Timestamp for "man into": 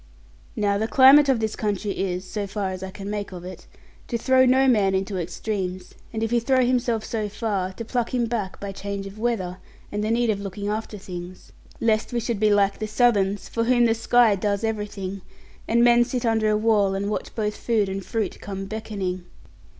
4.67-5.19